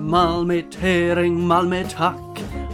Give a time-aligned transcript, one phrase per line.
[0.00, 2.14] Mal mit Hering, mal mit Hack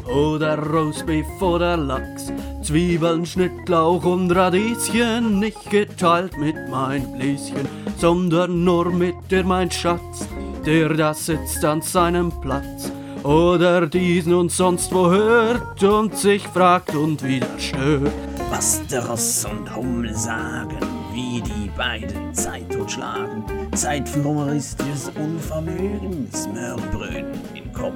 [0.07, 2.33] oder Roastbeef oder Lachs.
[2.63, 10.29] Zwiebeln, Schnittlauch und Radieschen, nicht geteilt mit mein Bläschen, sondern nur mit dir, mein Schatz,
[10.65, 12.93] der da sitzt an seinem Platz.
[13.25, 18.13] Oder diesen und sonst wo hört und sich fragt und wieder stört.
[18.51, 20.79] Was der Ross und Hummel sagen,
[21.13, 23.45] wie die beiden Zeit totschlagen.
[23.75, 27.93] Zeit für humoristisches Unvermögen, Smörbröten in Kopf.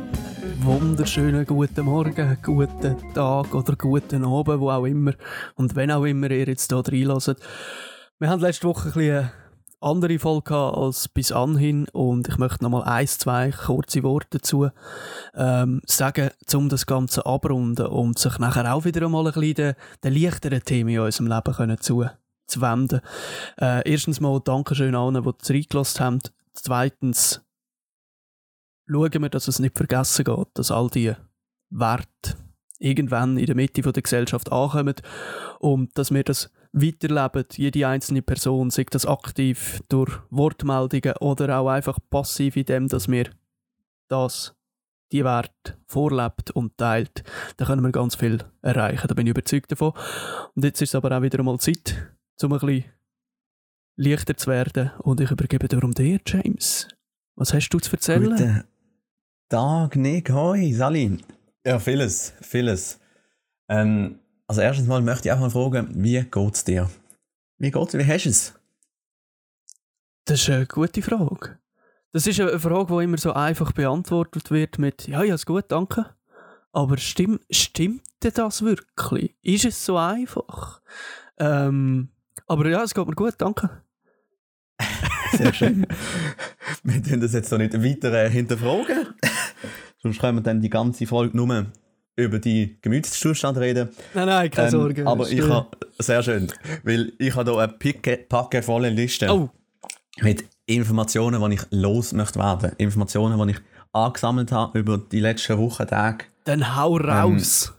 [0.60, 5.12] Wunderschönen guten Morgen, guten Tag oder guten Abend, wo auch immer.
[5.54, 7.36] Und wenn auch immer ihr jetzt hier reinlässt.
[8.18, 9.30] Wir haben letzte Woche ein bisschen
[9.80, 14.68] andere Folge als bis anhin und ich möchte nochmal ein, zwei kurze Worte dazu
[15.34, 19.74] ähm, sagen, um das Ganze abrunden und sich nachher auch wieder einmal ein bisschen den,
[20.04, 21.78] den leichteren Themen in unserem Leben können
[22.46, 23.00] zu wenden.
[23.60, 26.18] Äh, erstens mal Dankeschön allen, die es reingelassen haben.
[26.52, 27.42] Zweitens
[28.86, 31.12] schauen wir, dass es nicht vergessen geht, dass all die
[31.70, 32.36] Werte
[32.78, 34.94] irgendwann in der Mitte der Gesellschaft ankommen
[35.58, 41.68] und dass wir das weiterleben, jede einzelne Person, sei das aktiv durch Wortmeldungen oder auch
[41.68, 43.30] einfach passiv in dem, dass wir
[44.08, 44.54] das,
[45.10, 47.24] die Werte vorlebt und teilt,
[47.56, 49.92] dann können wir ganz viel erreichen, da bin ich überzeugt davon.
[50.54, 52.84] Und jetzt ist es aber auch wieder einmal Zeit, um ein bisschen
[53.96, 56.88] leichter zu werden und ich übergebe darum dir, James.
[57.34, 58.30] Was hast du zu erzählen?
[58.30, 58.64] Guten
[59.48, 61.18] Tag, Nick, hoi, Sally.
[61.64, 63.00] Ja, vieles, vieles.
[63.68, 66.90] Ähm, also erstens mal möchte ich auch mal fragen, wie geht's dir?
[67.58, 67.98] Wie geht's dir?
[67.98, 68.54] Wie hast du es?
[70.24, 71.58] Das ist eine gute Frage.
[72.12, 75.66] Das ist eine Frage, die immer so einfach beantwortet wird mit «Ja, ja, ist gut,
[75.68, 76.14] danke».
[76.72, 79.34] Aber stimm, stimmt denn das wirklich?
[79.42, 80.82] Ist es so einfach?
[81.38, 82.10] Ähm,
[82.46, 83.82] aber ja, es geht mir gut, danke.
[85.32, 85.86] Sehr schön.
[86.82, 89.14] wir tun das jetzt noch nicht weiter äh, hinterfragen.
[90.02, 91.66] Sonst können wir dann die ganze Folge nur
[92.16, 93.90] über die Gemütszustand reden.
[94.14, 95.06] Nein, nein, keine Ähm, Sorge.
[95.06, 96.50] aber ich habe, sehr schön,
[96.84, 99.50] weil ich habe hier eine picke, packevolle Liste Oh,
[100.22, 102.72] mit Informationen, die ich los möchte werden.
[102.78, 103.60] Informationen, die ich
[103.92, 107.74] angesammelt habe über die letzten Wochen, Tage, dann hau raus.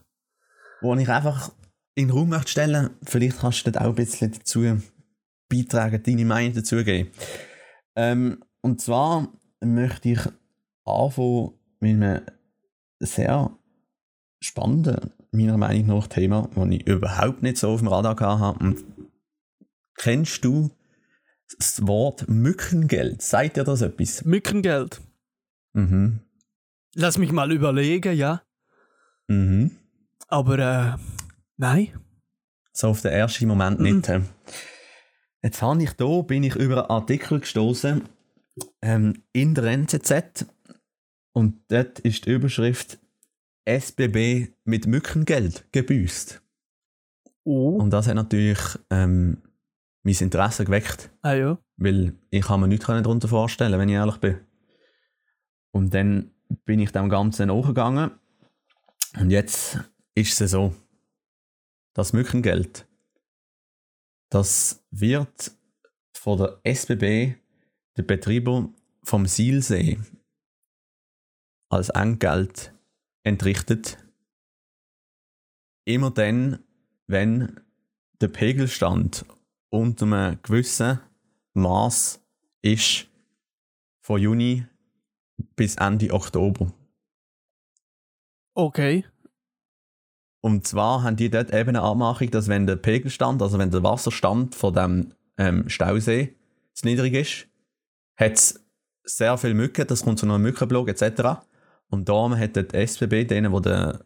[0.81, 1.49] wo ich einfach
[1.97, 2.91] in den Raum möchte stellen.
[3.03, 4.79] Vielleicht kannst du dort auch ein bisschen dazu
[5.49, 7.09] beitragen, deine Meinung dazu geben.
[7.95, 10.19] Ähm, und zwar möchte ich
[10.85, 12.21] anfangen mit einem
[12.99, 13.49] sehr
[14.39, 18.59] spannenden, meiner Meinung nach, Thema, das ich überhaupt nicht so auf dem Radar habe.
[18.63, 18.83] Und
[19.95, 20.69] kennst du
[21.57, 23.23] das Wort Mückengeld?
[23.23, 24.23] Sagt dir das etwas?
[24.23, 25.01] Mückengeld.
[25.73, 26.19] Mhm.
[26.93, 28.43] Lass mich mal überlegen, ja.
[29.27, 29.71] Mhm.
[30.27, 31.16] Aber äh,
[31.57, 31.99] nein.
[32.73, 33.85] So auf den ersten Moment Mhm.
[33.97, 34.07] nicht.
[34.07, 34.21] hä?
[35.43, 38.03] Jetzt habe ich da, bin ich über einen Artikel gestoßen
[38.81, 40.45] ähm, in der NZZ
[41.33, 42.99] und dort ist die Überschrift
[43.65, 46.41] SBB mit Mückengeld gebüßt.
[47.43, 47.77] Oh.
[47.77, 49.41] Und das hat natürlich ähm,
[50.03, 51.57] mein Interesse geweckt, Ah ja.
[51.77, 54.39] weil ich kann mir nichts darunter vorstellen, wenn ich ehrlich bin.
[55.71, 56.31] Und dann
[56.65, 58.11] bin ich dem Ganzen nachgegangen
[59.19, 59.79] und jetzt
[60.15, 60.73] ist es so,
[61.97, 62.87] das Mückengeld,
[64.29, 65.51] das wird
[66.13, 67.37] von der SBB,
[67.97, 68.71] der Betreiber
[69.01, 69.97] vom Sielsee,
[71.69, 72.71] als Entgelt
[73.23, 73.97] entrichtet.
[75.85, 76.63] Immer dann,
[77.07, 77.61] wenn
[78.21, 79.25] der Pegelstand
[79.69, 80.99] unter einem gewissen
[81.55, 82.23] Maß
[82.61, 83.07] ist
[84.01, 84.67] von Juni
[85.55, 86.71] bis Ende Oktober.
[88.53, 89.03] Okay.
[90.41, 93.83] Und zwar haben die dort eben eine Abmachung, dass wenn der Pegelstand, also wenn der
[93.83, 96.35] Wasserstand von dem ähm, Stausee
[96.73, 97.47] zu niedrig ist,
[98.17, 98.63] hat es
[99.03, 101.41] sehr viele Mücken, das kommt zu einem Mückenblock etc.
[101.89, 104.05] Und darum hat die SBB denen, wo der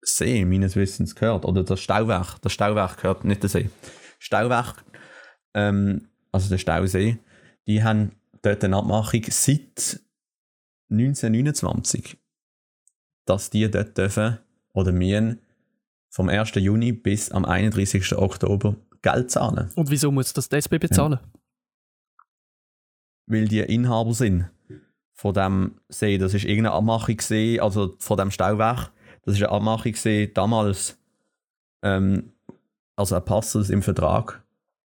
[0.00, 3.70] See meines Wissens gehört, oder das Stauwerk, das Stauwerk gehört, nicht der See,
[4.18, 4.84] Stauwerk,
[5.54, 7.18] ähm, also der Stausee,
[7.66, 8.12] die haben
[8.42, 10.00] dort eine Abmachung seit
[10.90, 12.16] 1929,
[13.26, 14.38] dass die dort dürfen
[14.74, 15.38] oder müssen
[16.10, 16.52] vom 1.
[16.56, 18.16] Juni bis am 31.
[18.16, 19.70] Oktober Geld zahlen.
[19.74, 21.18] Und wieso muss das die SB bezahlen?
[23.26, 24.50] Weil die Inhaber sind
[25.14, 26.18] von dem See.
[26.18, 28.92] Das ist irgendeine Abmachung gesehen, also von dem Stauwerk.
[29.22, 30.98] Das ist eine Abmachung gesehen damals,
[31.82, 32.32] ähm,
[32.96, 34.42] also ein Passus im Vertrag,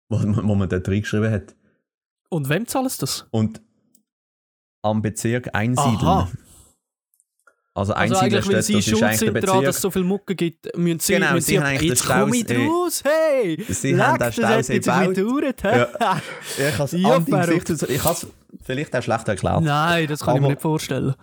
[0.09, 1.55] wo, man- wo man dort reingeschrieben hat.
[2.29, 3.27] Und wem zahlt es das?
[3.33, 3.61] Und
[4.83, 5.97] am Bezirk einsiedeln.
[6.07, 6.31] Aha.
[7.73, 10.99] Also, Also eigentlich, weil sie schuld sind daran, dass es so viele Mucke gibt, müssen
[10.99, 13.65] sie, Genau, müssen sie sie haben jetzt den komm ich raus, hey!
[13.69, 15.17] Sie Leck, haben den Stausee gebaut.
[15.63, 15.79] hä?
[15.79, 15.89] Ja.
[16.59, 17.25] Ich habe es Ja, an.
[17.25, 18.19] Gesicht Ich habe
[18.65, 19.63] vielleicht auch schlecht erklärt.
[19.63, 21.15] Nein, das kann ich mir Aber- nicht vorstellen.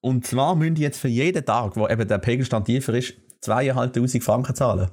[0.00, 4.20] Und zwar müssen die jetzt für jeden Tag, wo eben der Pegelstand tiefer ist, 2'500
[4.22, 4.90] Franken zahlen.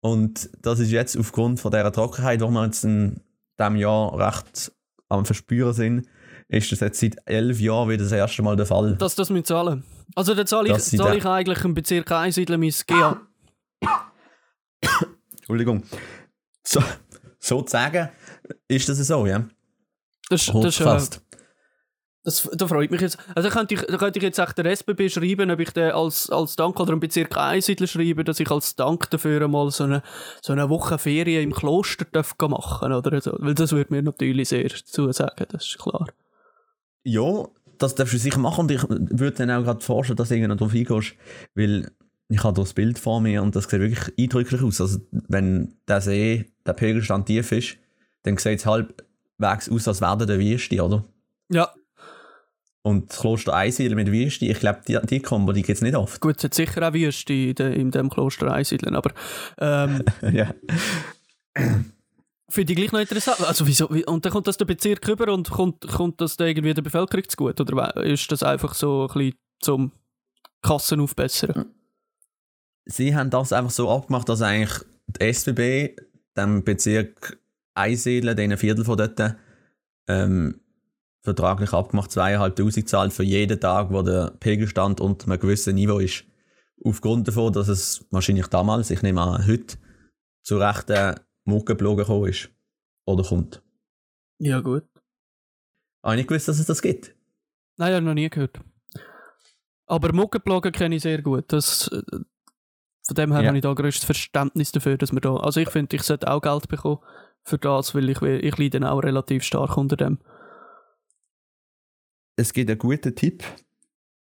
[0.00, 3.20] Und das ist jetzt aufgrund von dieser Trockenheit, die wir jetzt in
[3.58, 4.72] diesem Jahr recht
[5.08, 6.06] am Verspüren sind,
[6.48, 8.94] ist das jetzt seit elf Jahren wieder das erste Mal der Fall.
[8.96, 9.84] Dass das müssen zahlen.
[10.14, 13.20] Also dann zahle ich, da- ich eigentlich im Bezirk Einsiedeln mein GA.
[15.38, 15.82] Entschuldigung.
[16.62, 16.82] So,
[17.38, 18.08] sozusagen
[18.68, 19.44] ist das so, ja?
[20.28, 21.20] Das, das, äh, gefasst.
[22.24, 23.16] das, das freut mich jetzt.
[23.36, 26.56] Also könnte ich, könnte ich jetzt echt der SBB schreiben, ob ich den als, als
[26.56, 30.02] Dank oder im Bezirk Einsiedeln schreiben, dass ich als Dank dafür einmal so eine,
[30.42, 33.36] so eine Woche Ferien im Kloster darf machen oder so.
[33.38, 36.08] Weil das würde mir natürlich sehr zusagen, das ist klar.
[37.04, 37.44] Ja,
[37.78, 40.58] das darfst du sicher machen und ich würde dann auch gerade vorstellen, dass du irgendwann
[40.58, 41.14] darauf eingehst,
[41.54, 41.90] weil
[42.28, 44.80] ich habe das Bild vor mir und das sieht wirklich eindrücklich aus.
[44.80, 47.76] Also wenn der See, der Pegelstand tief ist,
[48.22, 51.04] dann sieht es halbwegs aus, als wäre der Wüste, oder?
[51.50, 51.70] Ja,
[52.82, 55.94] Und das Kloster Einsiedeln mit Wüste, ich glaube, die, die Kombo, die gibt es nicht
[55.94, 56.20] oft.
[56.20, 59.12] gut, es hat sicher auch Wüste in, de, in dem Kloster Einsiedeln, aber
[59.58, 60.02] ähm,
[60.32, 60.52] ja.
[62.48, 63.40] Finde ich gleich noch interessant.
[63.40, 63.88] Also wieso?
[63.92, 66.82] wie- Und dann kommt das der Bezirk rüber und kommt, kommt das dann irgendwie der
[66.82, 67.60] Bevölkerung zu gut?
[67.60, 69.92] Oder ist das einfach so ein bisschen zum
[70.62, 71.74] Kassen aufbessern?
[72.84, 74.78] Sie haben das einfach so abgemacht, dass eigentlich
[75.08, 75.96] die SBB
[76.36, 77.38] dem Bezirk
[77.74, 79.36] Einsiedeln, den Viertel von dort,
[80.08, 80.60] ähm,
[81.22, 86.24] vertraglich abgemacht, 2'500 zahlt für jeden Tag, wo der Pegelstand unter einem gewissen Niveau ist.
[86.84, 89.76] Aufgrund davon, dass es wahrscheinlich damals, ich nehme an, heute,
[90.44, 91.16] zu rechten
[91.46, 92.50] Muckenblogen gekommen ist.
[93.06, 93.62] Oder kommt.
[94.38, 94.84] Ja, gut.
[96.02, 97.14] Habe ich nicht gewusst, dass es das gibt.
[97.78, 98.60] Nein, habe ich noch nie gehört.
[99.86, 101.44] Aber Muckenbloggen kenne ich sehr gut.
[101.52, 102.02] Das, äh,
[103.06, 103.48] von dem her Ja.
[103.48, 105.36] habe ich da größtes Verständnis dafür, dass wir da.
[105.36, 106.98] Also ich finde, ich sollte auch Geld bekommen
[107.44, 110.18] für das, weil ich, will- ich leide auch relativ stark unter dem.
[112.38, 113.44] es gibt einen guten Tipp.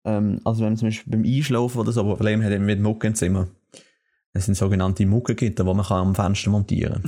[0.04, 3.06] Ähm, also wenn man zum Beispiel beim Einschlafen oder so Probleme hat eben mit Mucke
[3.08, 3.48] im Zimmer.
[4.34, 7.02] Es sind sogenannte Muckengitter, die man am Fenster montieren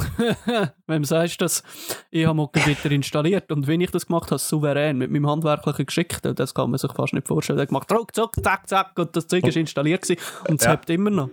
[0.46, 0.70] kann.
[0.87, 1.62] Wenn du sagst, dass
[2.11, 6.20] ich habe Muckengitter installiert und wenn ich das gemacht habe, souverän, mit meinem handwerklichen Geschick,
[6.22, 7.58] das kann man sich fast nicht vorstellen.
[7.58, 10.64] Ich habe gemacht, ruck, zack, zack, zack und das Zeug ist installiert gewesen und es
[10.67, 10.72] Ja.
[10.72, 11.31] hebt immer noch.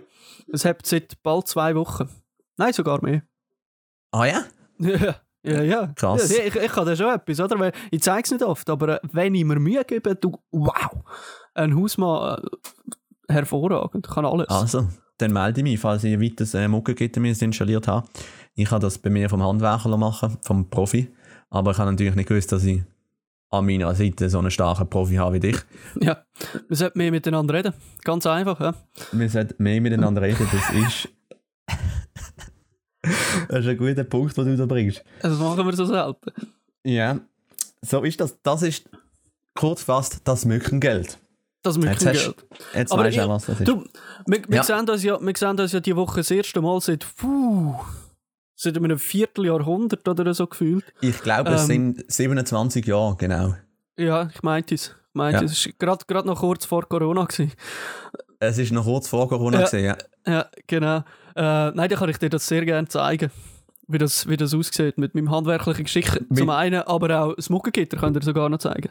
[0.52, 2.08] Es hebt seit bald zwei Wochen.
[2.58, 3.22] Nein, sogar mehr.
[4.12, 4.44] Ah ja?
[4.78, 5.86] Ja, ja, ja.
[5.96, 6.30] Krass.
[6.36, 7.72] Ja, ich, ich kann da schon etwas, oder?
[7.90, 10.90] Ich zeige es nicht oft, aber äh, wenn ich mir Mühe gebe, du, wow,
[11.54, 12.42] ein Hausmann,
[13.28, 14.48] äh, hervorragend, kann alles.
[14.48, 14.86] Also,
[15.18, 18.08] dann melde ich mich, falls ich weiteres äh, Muckengitter installiert habe.
[18.54, 21.08] Ich kann das bei mir vom Handwerker machen, vom Profi.
[21.50, 22.82] Aber ich habe natürlich nicht gewusst, dass ich
[23.50, 25.56] an meiner Seite so einen starken Profi habe wie dich.
[26.00, 26.24] Ja,
[26.68, 27.72] wir sollten mehr miteinander reden.
[28.04, 28.74] Ganz einfach, ja.
[29.12, 31.08] Wir sollten mehr miteinander reden, das ist...
[33.48, 35.02] das ist ein guter Punkt, den du da bringst.
[35.22, 36.30] Das machen wir so selten.
[36.84, 37.18] Ja,
[37.80, 38.40] so ist das.
[38.42, 38.88] Das ist
[39.54, 41.18] kurz gefasst das Mückengeld.
[41.62, 42.34] Das Jetzt, möchten hast,
[42.74, 43.68] jetzt Aber weißt du ich- auch, was das ist.
[43.68, 43.84] Du,
[44.26, 44.62] wir, wir, Ja.
[44.62, 47.74] sehen das ja, wir sehen das ja die Woche das erste Mal seit, puh,
[48.54, 50.84] seit einem Vierteljahrhundert oder so gefühlt.
[51.00, 53.54] ich glaube, es ähm, sind 27 Jahre, genau.
[53.98, 54.88] Ja, ich meinte es.
[54.88, 55.50] Ich meinte Ja.
[55.50, 55.68] es.
[55.80, 57.24] War gerade noch kurz vor Corona.
[57.24, 57.52] Gewesen.
[58.38, 59.64] Es ist noch kurz vor Corona Ja.
[59.64, 59.96] gesehen, ja.
[60.32, 60.98] Ja, genau.
[61.34, 63.32] Äh, nein, dann kann ich dir das sehr gerne zeigen,
[63.88, 66.20] wie das, wie das aussieht mit meinem handwerklichen Geschick.
[66.28, 68.90] Mit- Zum einen, aber auch das Muckengitter könnt ihr sogar noch zeigen.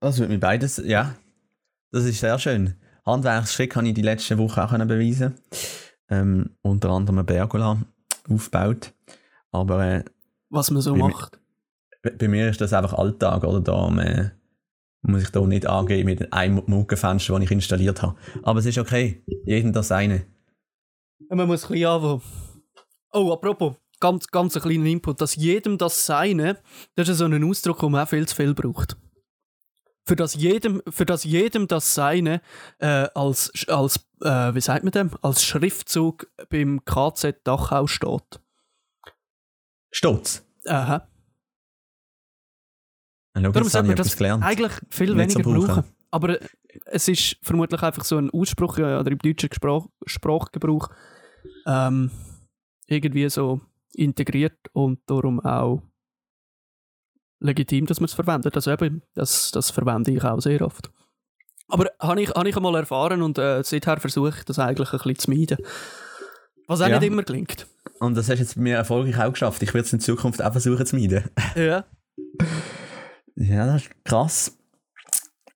[0.00, 1.14] Das wird mir beides, ja.
[1.92, 2.74] Das ist sehr schön.
[3.06, 5.34] Handwerksgeschick habe ich die letzten Wochen auch beweisen.
[6.08, 7.80] Ähm, unter anderem eine Pergola
[8.28, 8.92] aufgebaut.
[9.50, 10.04] Aber äh,
[10.50, 11.38] Was man so Bei macht.
[12.02, 13.60] bei- bei mir ist das einfach Alltag, oder?
[13.60, 14.30] Da äh,
[15.02, 18.16] muss ich da nicht angehen mit einem Muckenfenster, das ich installiert habe.
[18.42, 19.22] Aber es ist okay.
[19.44, 20.24] Jeden das eine.
[21.28, 22.22] Man muss ein bisschen anfangen.
[23.12, 25.20] Oh, apropos, ganz, ganz ein kleiner Input.
[25.20, 26.58] Dass jedem das Seine,
[26.94, 28.96] das ist so ein Ausdruck, den man auch viel zu viel braucht.
[30.04, 32.40] Für das jedem, für das, jedem das Seine
[32.78, 38.40] äh, als, als äh, wie sagt man dem, als Schriftzug beim KZ Dachau steht.
[39.92, 40.44] Stutz.
[40.66, 41.08] Aha.
[43.34, 44.44] Schau, Darum sollte man das gelernt.
[44.44, 45.66] eigentlich viel so weniger brauchen.
[45.66, 45.84] brauchen.
[46.10, 46.38] Aber
[46.86, 50.88] es ist vermutlich einfach so ein Ausspruch äh, oder im deutschen Sprach Sprachgebrauch
[51.66, 52.10] ähm,
[52.86, 53.60] irgendwie so
[53.94, 55.82] integriert und darum auch
[57.42, 58.54] legitim, dass man es verwendet.
[58.56, 60.90] Also eben, das, das verwende ich auch sehr oft.
[61.68, 64.98] Aber habe ich, habe ich einmal erfahren und äh, seither versuche ich das eigentlich ein
[64.98, 65.58] bisschen zu meiden.
[66.68, 66.98] Was auch Ja.
[66.98, 67.66] nicht immer gelingt.
[67.98, 69.62] Und das hast du jetzt bei mir erfolgreich auch geschafft.
[69.62, 71.24] Ich werde es in Zukunft auch versuchen zu meiden.
[71.56, 71.84] Ja.
[73.34, 74.58] Ja, das ist krass.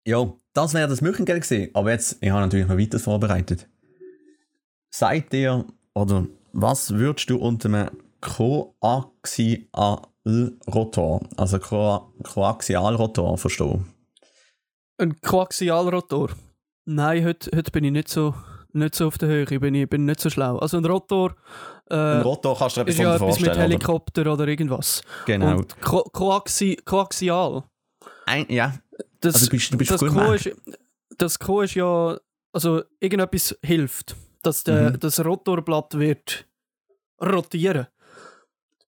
[0.06, 1.70] Ja, das wäre das Mückengeld gewesen.
[1.74, 3.68] Aber jetzt, ich habe natürlich noch weiter vorbereitet.
[4.90, 7.90] Seid ihr, oder was würdest du unter einem
[10.26, 13.87] Koaxialrotor, also Ko Koaxialrotor verstehen?
[14.99, 16.30] Ein Koaxialrotor.
[16.87, 18.35] Nein, heute, heute bin ich nicht so,
[18.73, 20.59] nicht so auf der Höhe, bin ich bin nicht so schlau.
[20.59, 21.35] Also ein Rotor
[21.90, 23.52] äh, Ein Rotor kannst du dir ist etwas ja darunter etwas mit vorstellen.
[23.52, 23.62] oder?
[23.62, 25.02] Helikopter oder irgendwas.
[25.26, 25.56] Genau.
[25.59, 27.62] Und Ko Koaxi Koaxial,
[28.26, 28.75] Ein, ja,
[29.21, 30.50] das, Also du bist- du bist das Ko ist,
[31.18, 32.18] das Ko ist ja,
[32.52, 35.00] also irgendetwas hilft, dass der, Mhm.
[35.00, 36.47] das Rotorblatt wird
[37.23, 37.87] rotieren.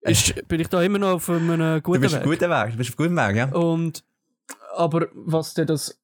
[0.03, 2.21] Ist, bin ich da immer noch auf einem du guten bist Weg?
[2.21, 2.71] auf gutem Weg.
[2.71, 3.51] Du bist auf gutem Weg, ja.
[3.51, 4.03] Und,
[4.75, 5.99] aber was denn das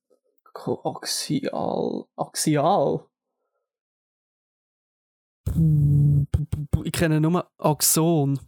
[0.54, 3.06] Koaxial, Axial?
[6.84, 8.40] Ich kenne nur Axon.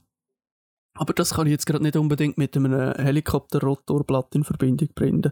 [0.94, 5.32] Aber das kann ich jetzt gerade nicht unbedingt mit einem Helikopter-Rotorblatt in Verbindung bringen.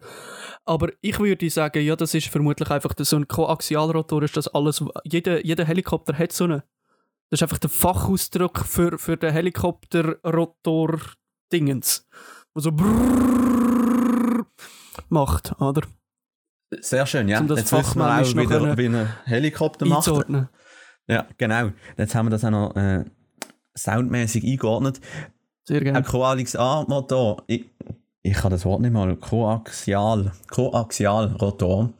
[0.65, 4.83] Aber ich würde sagen, ja, das ist vermutlich einfach so ein Koaxialrotor, ist das alles.
[5.03, 6.63] Jeder, jeder Helikopter hat so einen.
[7.29, 12.07] Das ist einfach der Fachausdruck für, für den Helikopter-Rotor-Dingens.
[12.53, 14.45] Wo so brrrr
[15.09, 15.83] macht, oder?
[16.81, 17.39] Sehr schön, ja.
[17.41, 20.09] Das Jetzt wissen wir auch wieder, wie ein Helikopter macht.
[21.07, 21.71] Ja, genau.
[21.98, 23.05] Jetzt haben wir das auch noch äh,
[23.75, 25.00] soundmäßig eingeordnet.
[25.63, 26.03] Sehr gerne.
[26.03, 27.65] Koaxialmotor, ich,
[28.31, 31.91] ich kann das Wort nicht mal, Koaxial, Koaxialrotor,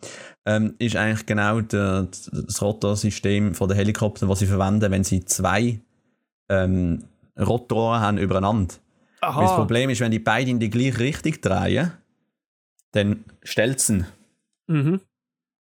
[0.46, 5.26] ähm, ist eigentlich genau der, das Rotorsystem von der Helikopter, was sie verwenden, wenn sie
[5.26, 5.80] zwei
[6.50, 7.06] ähm,
[7.38, 8.76] Rotoren haben übereinander.
[9.22, 9.56] Weil das Aha.
[9.58, 11.92] Problem ist, wenn die beide in die gleiche Richtung drehen,
[12.92, 14.06] dann stelzen.
[14.68, 15.02] Mhm.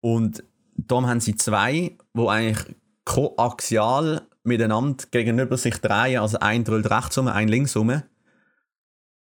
[0.00, 0.44] Und
[0.76, 6.20] darum haben sie zwei, wo eigentlich koaxial miteinander gegenüber sich drehen.
[6.20, 8.02] Also ein drüllt rechts um, ein links um.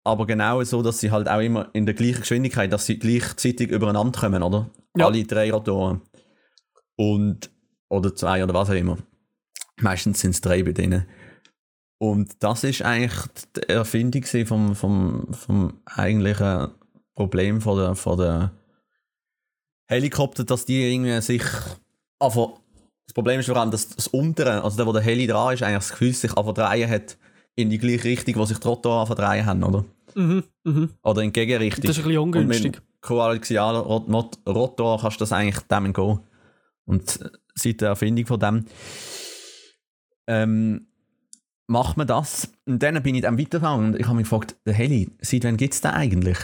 [0.05, 3.71] Aber genau so, dass sie halt auch immer in der gleichen Geschwindigkeit, dass sie gleichzeitig
[3.71, 4.71] übereinander kommen, oder?
[4.97, 5.07] Ja.
[5.07, 6.01] Alle drei Rotoren.
[6.97, 7.51] Und,
[7.89, 8.99] oder zwei oder was auch immer.
[9.81, 11.07] Meistens sind es drei bei denen.
[11.99, 13.27] Und das ist eigentlich
[13.57, 16.69] die Erfindung vom, vom, vom eigentlichen
[17.15, 18.53] Problem von der, von der
[19.87, 21.43] Helikopter, dass die irgendwie sich
[22.19, 22.61] einfach
[23.11, 25.65] das Problem ist vor allem, dass das untere, also der, wo der Heli dran ist,
[25.65, 27.19] eigentlich das Gefühl sich einfach drehen hat
[27.57, 29.85] in die gleiche Richtung, wo sich die Rotoren einfach drehen haben, oder?
[30.15, 30.45] Mhm.
[30.65, 30.91] Mhm.
[31.03, 31.83] Oder in die Gegenrichtung.
[31.83, 32.81] Das ist ein bisschen ungünstig.
[33.09, 36.21] Mot- Rotor kannst du das eigentlich dem gehen.
[36.85, 37.21] Und
[37.55, 38.65] seit der Erfindung von dem
[40.27, 40.87] ähm,
[41.67, 42.53] macht man das.
[42.67, 45.57] Und dann bin ich dann weitergegangen und ich habe mich gefragt, der Heli, seit wann
[45.57, 46.39] gibt es den eigentlich?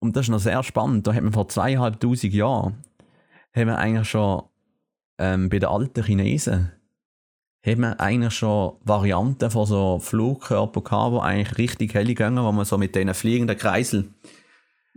[0.00, 1.06] Und das ist noch sehr spannend.
[1.06, 2.84] Da hat man vor zweieinhalbtausend Jahren
[3.54, 4.44] haben wir eigentlich schon
[5.18, 6.72] ähm, bei den alten Chinesen
[7.68, 12.52] haben wir eigentlich schon Varianten von so Flugkörpern gehabt, die eigentlich richtig hell gehen, wo
[12.52, 14.12] man so mit diesen fliegenden Kreisel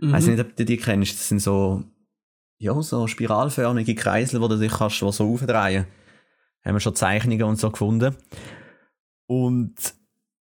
[0.02, 0.12] ich Mhm.
[0.14, 1.12] weiß nicht, ob du die kennst.
[1.12, 1.84] Das sind so,
[2.58, 5.86] ja, so spiralförmige Kreisel, wo du dich kannst, wo so aufdrehen.
[6.64, 8.16] Haben wir schon Zeichnungen und so gefunden.
[9.26, 9.74] Und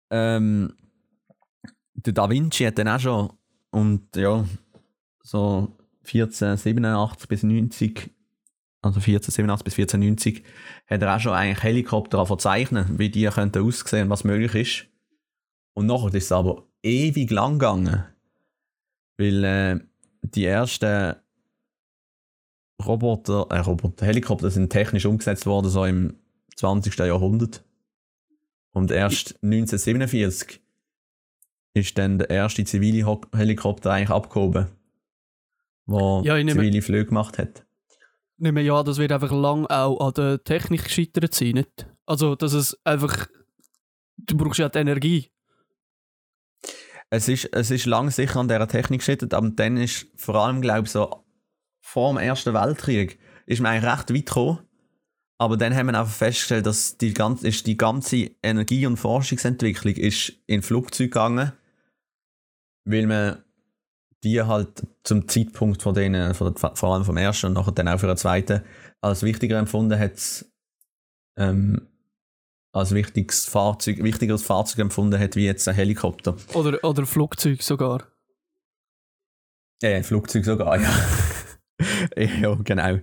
[0.09, 0.73] ähm,
[1.95, 3.33] der Da Vinci hat dann auch schon
[3.71, 4.45] und ja,
[5.23, 8.11] so 1487 bis 90,
[8.83, 10.45] also 1487 bis 1490,
[10.87, 14.87] hat er auch schon eigentlich Helikopter verzeichnet, wie die könnten aussehen und was möglich ist.
[15.75, 18.05] Und nachher ist es aber ewig lang gegangen.
[19.19, 19.81] Weil äh,
[20.23, 21.17] die ersten
[22.85, 26.17] Roboter, äh, Roboter, Helikopter sind technisch umgesetzt worden, so im
[26.57, 26.99] 20.
[26.99, 27.63] Jahrhundert.
[28.73, 30.61] Und erst 1947
[31.75, 34.67] ist dann der erste zivile Helikopter eigentlich abgehoben,
[35.87, 37.67] der Ja, zivile Flüge gemacht hat.
[38.41, 41.87] Nehme ja, das wird einfach lang auch an der Technik gescheitert sein, nicht?
[42.07, 43.27] Also, dass es einfach.
[44.17, 45.31] Du brauchst ja die Energie.
[47.09, 50.61] Es ist, es ist lang sicher an dieser Technik gescheitert, aber dann ist vor allem,
[50.61, 51.25] glaube ich, so
[51.81, 54.59] vor dem Ersten Weltkrieg ist man eigentlich recht weit gekommen.
[55.39, 59.95] Aber dann haben wir einfach festgestellt, dass die ganze, ist die ganze Energie- und Forschungsentwicklung
[59.95, 61.53] ist in Flugzeuge gegangen,
[62.85, 63.43] weil man
[64.23, 67.89] die halt zum Zeitpunkt von denen, von der, vor allem vom ersten und nachher dann
[67.89, 68.63] auch für den zweiten,
[69.01, 70.45] als wichtiger empfunden hat,
[71.39, 71.89] ähm,
[72.73, 76.37] als wichtiges Fahrzeug, wichtigeres Fahrzeug empfunden hat, wie jetzt ein Helikopter.
[76.55, 78.07] Oder, oder Flugzeug sogar.
[79.83, 80.91] Ja, ein Flugzeug sogar, ja.
[82.17, 82.99] ja, genau.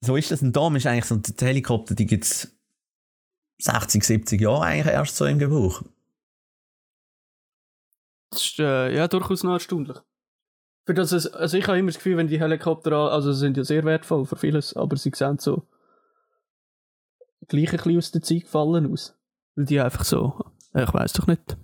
[0.00, 0.42] So ist das.
[0.42, 2.56] Und darum ist eigentlich so, die Helikopter, die gibt es
[3.60, 5.82] 60, 70 Jahre eigentlich erst so im Gebrauch.
[8.34, 9.96] Das ist äh, ja durchaus noch erstaunlich.
[10.86, 13.56] Für das es, also ich habe immer das Gefühl, wenn die Helikopter, also sie sind
[13.56, 15.66] ja sehr wertvoll für vieles, aber sie sehen so
[17.48, 19.16] gleich ein bisschen aus der Zeit gefallen aus.
[19.54, 20.38] Weil die einfach so,
[20.74, 21.56] ich weiß doch nicht.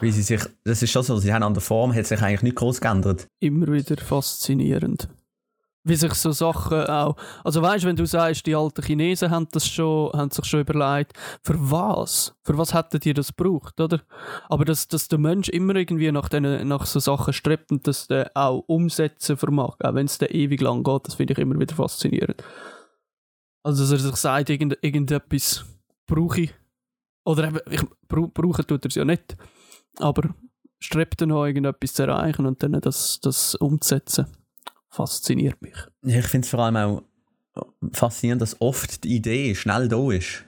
[0.00, 2.42] Weil sie sich, das ist schon so, sie haben an der Form hat sich eigentlich
[2.42, 3.28] nicht groß geändert.
[3.38, 5.08] Immer wieder faszinierend.
[5.86, 7.14] Wie sich so Sachen auch.
[7.44, 11.12] Also weißt wenn du sagst, die alten Chinesen haben das schon, haben sich schon überlegt,
[11.42, 12.34] für was?
[12.42, 14.00] Für was hätten die das gebraucht, oder?
[14.48, 18.06] Aber dass, dass der Mensch immer irgendwie nach, den, nach so Sachen strebt und das
[18.06, 21.60] der auch umsetzen vermag, auch wenn es dann ewig lang geht, das finde ich immer
[21.60, 22.42] wieder faszinierend.
[23.62, 25.66] Also dass er sich sagt, irgend, irgendetwas
[26.06, 26.54] brauche ich.
[27.26, 29.36] Oder eben, ich, brau- brauchen tut er es ja nicht.
[29.98, 30.30] Aber
[30.80, 34.26] strebt er noch irgendetwas zu erreichen und dann das, das umzusetzen,
[34.94, 35.76] fasziniert mich.
[36.02, 37.02] Ja, Ich finde es vor allem auch
[37.92, 40.44] faszinierend, dass oft die Idee schnell da ist.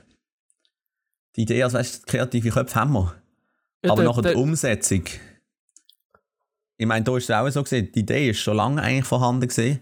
[1.37, 3.15] Die Idee, also weißt du, kreative Köpfe haben wir.
[3.85, 5.05] Ja, aber der- nachher die der- Umsetzung.
[6.79, 9.49] Ich meine, da ist es auch so gesehen, die Idee ist schon lange eigentlich vorhanden
[9.49, 9.81] gesehen.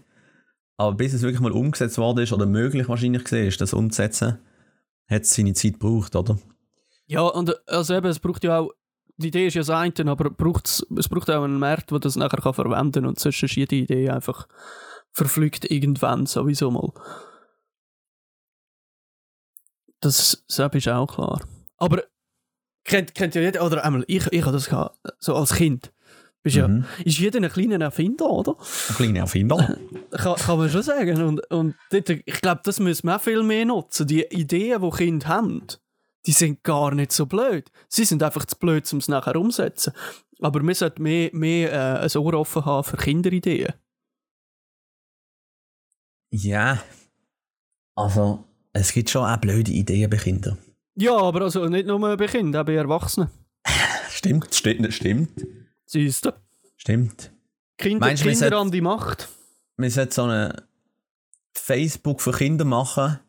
[0.77, 4.39] Aber bis es wirklich mal umgesetzt worden ist oder möglich wahrscheinlich gesehen ist, das umzusetzen,
[5.09, 6.37] hat es seine Zeit gebraucht, oder?
[7.07, 8.71] Ja, und äh, also eben, es braucht ja auch,
[9.17, 12.15] die Idee ist ja das eine, aber braucht's, es braucht auch einen Markt, der das
[12.15, 14.47] nachher kann verwenden kann und sonst ist jede Idee einfach
[15.11, 16.91] verflügt irgendwann sowieso mal.
[20.01, 21.41] Das, das ist auch klar.
[21.77, 22.03] Aber
[22.83, 25.91] kennt, kennt ja jeder, oder einmal, ich, ich habe das gehabt, so als Kind.
[26.43, 26.85] Bist ja, Mhm.
[27.03, 28.55] ist jeder ein kleiner Erfinder, oder?
[28.89, 29.77] Ein kleiner Erfinder.
[30.11, 31.19] Kann, kann man schon sagen.
[31.23, 34.05] Und, und dort, ich glaube, das müssen wir auch viel mehr nutzen.
[34.05, 35.65] Die Ideen, die Kinder haben,
[36.25, 37.69] die sind gar nicht so blöd.
[37.87, 39.93] Sie sind einfach zu blöd, um es nachher umzusetzen.
[40.39, 43.73] Aber wir sollten mehr, mehr äh, ein Ohr offen haben für Kinderideen.
[46.31, 46.81] ja.
[47.97, 50.57] Also, es gibt schon auch blöde Ideen bei Kindern.
[50.95, 53.29] Ja, aber also nicht nur bei Kindern, auch bei Erwachsenen.
[54.09, 55.47] Stimmt, stimmt, stimmt.
[55.85, 56.33] Siehst du?
[56.75, 57.31] Stimmt.
[57.77, 59.29] Kinder, Meinst Kinder an die Macht.
[59.77, 60.67] wir sollten so eine
[61.53, 63.19] Facebook für Kinder machen,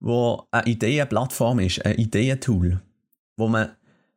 [0.00, 2.80] wo eine Ideenplattform ist, ein Ideentool,
[3.36, 3.76] wo man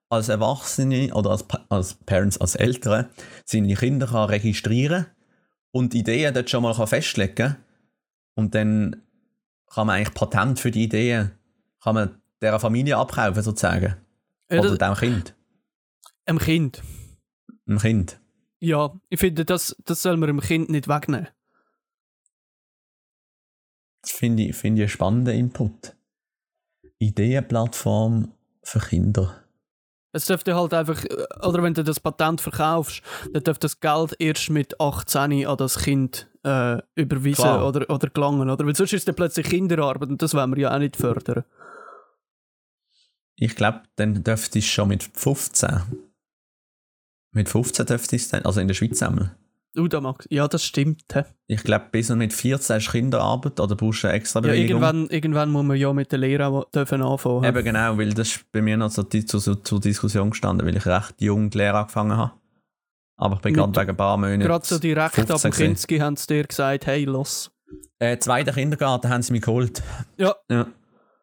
[0.10, 3.10] als Erwachsene oder als, als Parents, als Eltern
[3.46, 5.08] seine Kinder kann registrieren
[5.72, 7.56] und die Ideen dort schon mal kann festlegen kann.
[8.36, 9.02] Und dann
[9.68, 11.32] kann man eigentlich Patent für die Ideen
[11.82, 13.96] kann man dieser Familie abkaufen, sozusagen.
[14.50, 15.36] Ja, Oder dem Kind.
[16.26, 16.82] einem Kind.
[17.68, 18.20] Dem Kind.
[18.60, 21.28] Ja, ich finde, das, das soll man dem Kind nicht wegnehmen.
[24.04, 25.96] Das finde ich, finde ich einen spannenden Input.
[27.00, 29.44] Ideenplattform für Kinder.
[30.12, 31.04] Es dürfte halt einfach,
[31.42, 35.80] oder wenn du das Patent verkaufst, dann dürfte das Geld erst mit 18 an das
[35.80, 37.68] Kind äh, überwiesen Klar.
[37.68, 38.50] oder, oder gelangen.
[38.50, 38.66] Oder?
[38.66, 41.46] Weil sonst ist dann plötzlich Kinderarbeit und das wollen wir ja auch nicht fördern.
[43.36, 45.82] Ich glaube, dann dürfte es schon mit 15.
[47.32, 49.32] Mit 15 dürfte es dann, also in der Schweiz sammeln.
[49.76, 50.16] Uh, da.
[50.30, 51.04] Ja, das stimmt.
[51.14, 51.24] hä?
[51.48, 55.08] Ich glaube, bis und mit 14 ist Kinderarbeit oder brauchst du eine extra Ja, irgendwann,
[55.08, 57.44] irgendwann muss man ja mit der Lehre dürfen anfangen.
[57.44, 60.68] Eben genau, weil das ist bei mir noch so die, zu, so, zur Diskussion gestanden,
[60.68, 62.34] weil ich recht jung die Lehre angefangen habe.
[63.18, 64.42] Aber ich bin gerade wegen ein paar Monaten.
[64.42, 67.52] Gerade so direkt ab 15 dem Kinski haben sie dir gesagt, hey, los.
[68.00, 69.82] Äh, zweiten Kindergarten haben sie mich geholt.
[70.18, 70.36] Ja.
[70.50, 70.68] ja.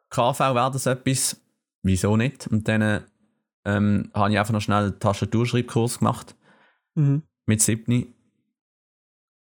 [0.08, 1.40] KV wäre das etwas.
[1.82, 2.46] Wieso nicht?
[2.48, 3.04] Und dann
[3.64, 6.34] ähm, habe ich einfach noch schnell einen Tastaturschreibkurs gemacht.
[6.94, 7.22] Mhm.
[7.46, 8.14] mit 7.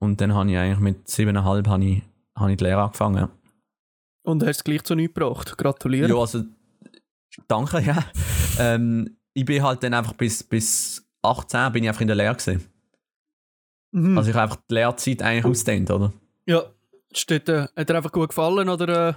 [0.01, 2.03] Und dann habe ich eigentlich mit 7,5 habe ich,
[2.37, 3.29] habe ich die Lehre angefangen.
[4.23, 5.57] Und hast es gleich zu nichts gebracht.
[5.57, 6.09] Gratuliere.
[6.09, 6.43] Ja, also
[7.47, 8.05] danke, ja.
[8.59, 12.35] ähm, ich bin halt dann einfach bis, bis 18 bin ich einfach in der Lehre
[12.35, 12.67] gewesen.
[13.93, 14.17] Mhm.
[14.17, 16.13] Also ich habe einfach die Lehrzeit eigentlich ausgedehnt, oder?
[16.47, 16.65] ja.
[17.13, 19.15] Steht, äh, hat dir einfach gut gefallen oder äh,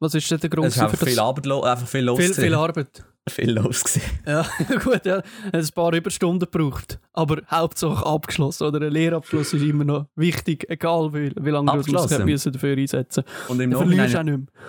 [0.00, 2.18] was ist denn der Grund Es ist einfach viel Arbeit, einfach viel los.
[2.18, 3.04] viel, viel Arbeit.
[3.30, 4.02] Viel los gewesen.
[4.26, 4.46] Ja,
[4.84, 5.22] gut, ja.
[5.52, 6.98] Ein paar Überstunden gebraucht.
[7.12, 8.64] Aber Hauptsache abgeschlossen.
[8.66, 13.24] Oder ein Lehrabschluss ist immer noch wichtig, egal wie, wie lange du müssen dafür einsetzen
[13.48, 14.62] Und im Du verlierst auch Nachhinein, nicht mehr.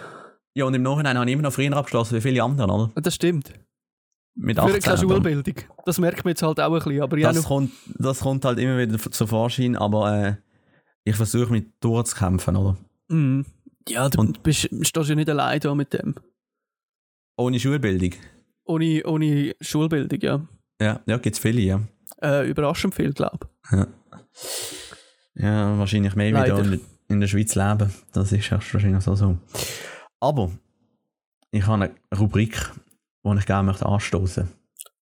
[0.55, 2.91] ja, und im Nachhinein habe ich immer noch früher abgeschlossen wie viele andere, oder?
[3.01, 3.51] Das stimmt.
[4.35, 4.81] Mit Für 18.
[4.81, 5.13] keine oder?
[5.15, 5.55] Schulbildung.
[5.85, 7.01] Das merkt man jetzt halt auch ein bisschen.
[7.01, 10.35] Aber das, kommt, das kommt halt immer wieder zu Vorschein, aber äh,
[11.03, 12.77] ich versuche mich durchzukämpfen, oder?
[13.09, 13.45] Mhm.
[13.89, 16.15] ja du Und- bist, stehst ja nicht allein da mit dem.
[17.37, 18.11] Ohne Schulbildung.
[18.69, 20.47] Ohne, ohne Schulbildung, ja.
[20.81, 21.81] Ja, ja gibt es viele, ja.
[22.21, 23.87] Äh, überraschend viel, glaube ja.
[25.35, 26.59] Ja, wahrscheinlich mehr wieder Leider.
[26.63, 27.91] in, der- in der Schweiz leben.
[28.13, 29.15] Das ist ja wahrscheinlich so.
[29.15, 29.37] so.
[30.19, 30.51] Aber
[31.51, 32.59] ich habe eine Rubrik,
[33.25, 34.53] die ich gerne möchte anstoßen ich.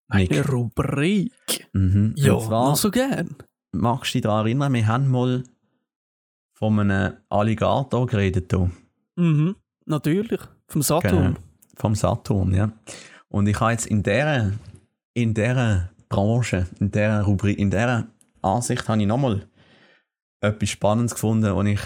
[0.10, 0.50] Eine Nick.
[0.50, 1.68] Rubrik.
[1.74, 2.14] Mhm.
[2.16, 3.36] Ja, zwar, so gern.
[3.74, 5.44] magst du dich daran erinnern, wir haben mal
[6.54, 8.72] von einem Alligator geredet hier.
[9.18, 9.56] Mhm.
[9.86, 10.40] Natürlich.
[10.70, 11.34] Vom Saturn.
[11.34, 11.40] Genau.
[11.76, 12.72] Vom Saturn, ja.
[13.30, 14.52] Und ich habe jetzt in dieser,
[15.14, 18.08] in dieser Branche, in dieser Rubrik, in dieser
[18.42, 19.48] Ansicht habe ich nochmal
[20.42, 21.82] etwas Spannendes gefunden, was ich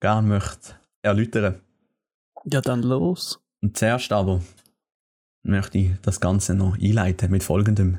[0.00, 1.60] gerne möchte erläutern.
[2.44, 3.40] Ja, dann los.
[3.60, 4.40] Und zuerst aber
[5.42, 7.98] möchte ich das Ganze noch einleiten mit folgendem.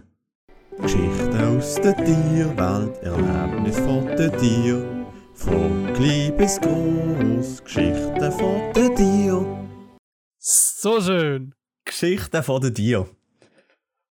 [0.79, 5.05] Geschichten aus der Tierwelt, Erlebnis von den Tieren.
[5.33, 9.69] Von klein bis groß, Geschichten von den Tieren.
[10.39, 11.53] So schön.
[11.87, 13.09] Geschichten von den Tieren.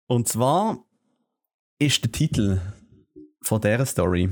[0.07, 0.83] Und zwar
[1.79, 2.61] ist der Titel
[3.41, 4.29] von dieser Story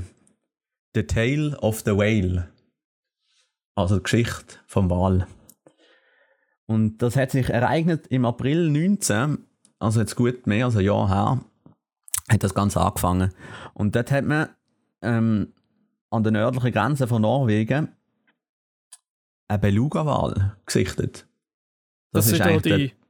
[0.94, 2.48] The Tale of the Whale.
[3.74, 5.26] Also die Geschichte vom Wal.
[6.66, 9.38] Und das hat sich ereignet im April 19,
[9.78, 11.44] also jetzt gut mehr als ein Jahr her,
[12.30, 13.34] hat das Ganze angefangen.
[13.74, 14.48] Und dort hat man
[15.02, 15.52] ähm,
[16.10, 17.94] an der nördlichen Grenze von Norwegen
[19.48, 21.26] einen Beluga-Wal gesichtet.
[22.12, 23.03] Das, ist auch eigentlich die.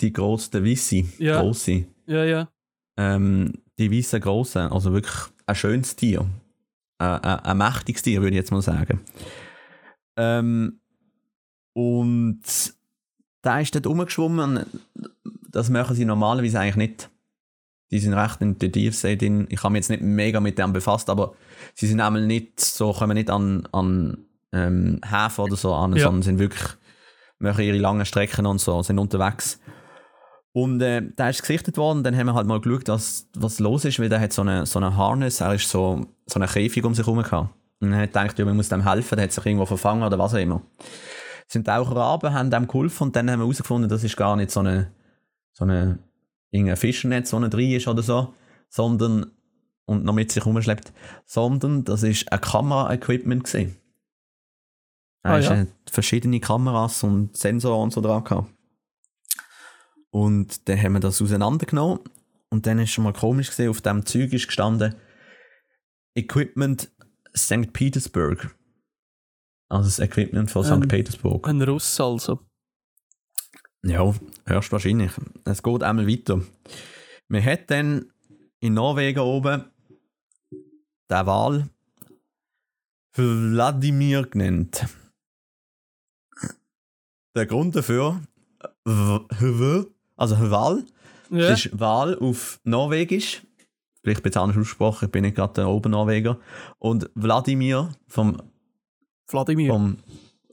[0.00, 1.40] Die grosse, der weisse, Ja.
[1.40, 1.84] grosse.
[2.06, 2.48] Ja, ja.
[2.96, 6.26] Ähm, die weißen grossen, also wirklich ein schönes Tier.
[6.98, 9.00] Ein, ein, ein mächtiges Tier, würde ich jetzt mal sagen.
[10.16, 10.80] Ähm,
[11.74, 12.40] und
[13.44, 14.64] der ist dort rumgeschwommen.
[15.50, 17.10] Das machen sie normalerweise eigentlich nicht.
[17.92, 19.46] Die sind recht in der Tiefsee drin.
[19.50, 21.34] Ich habe mich jetzt nicht mega mit dem befasst, aber
[21.74, 26.04] sie sind einmal nicht so, kommen nicht an, an ähm, Häfen oder so an, Ja.
[26.04, 26.68] sondern sind wirklich,
[27.38, 29.60] machen ihre langen Strecken und so, sind unterwegs.
[30.56, 33.84] Und äh, der ist gesichtet worden, dann haben wir halt mal geschaut, was, was los
[33.84, 36.82] ist, weil der hat so eine, so eine Harness, er ist so, so eine Käfig
[36.82, 37.50] um sich herum gehabt.
[37.80, 40.18] Und er hat gedacht, ja, man muss dem helfen, der hat sich irgendwo verfangen oder
[40.18, 40.62] was auch immer.
[41.46, 44.50] Sind Taucher runter, haben dem geholfen und dann haben wir herausgefunden, das ist gar nicht
[44.50, 44.90] so eine,
[45.52, 45.98] so eine,
[46.50, 48.32] irgendein Fischernetz, so eine drin ist oder so,
[48.70, 49.26] sondern,
[49.84, 50.90] und noch mit sich rumschleppt,
[51.26, 53.76] sondern das ist ein Kamera-Equipment gewesen.
[55.22, 55.66] Er Ah, ja.
[55.90, 58.55] verschiedene Kameras und Sensoren und so dran gehabt.
[60.16, 61.98] Und dann haben wir das auseinandergenommen
[62.50, 64.94] und dann ist schon mal komisch gesehen, auf dem Zeug ist gestanden
[66.16, 66.90] Equipment
[67.36, 67.70] St.
[67.74, 68.56] Petersburg.
[69.68, 70.88] Also das Equipment von Ähm, St.
[70.88, 71.46] Petersburg.
[71.46, 72.40] Ein Russ also.
[73.84, 74.14] Ja,
[74.46, 75.10] hörst wahrscheinlich.
[75.44, 76.40] Es geht einmal weiter.
[77.28, 78.10] Man hat dann
[78.60, 79.64] in Norwegen oben
[81.10, 81.68] den Wal
[83.16, 84.86] Wladimir genannt.
[87.34, 88.22] Der Grund dafür,
[88.84, 90.84] w- w- also Wal,
[91.30, 91.48] Ja.
[91.48, 93.42] das ist Wal auf Norwegisch.
[94.02, 96.38] Vielleicht ein bisschen anders ausgesprochen, ich bin nicht gerade der Obernorweger.
[96.78, 98.40] Und Wladimir vom
[99.26, 99.72] Vladimir.
[99.72, 99.96] vom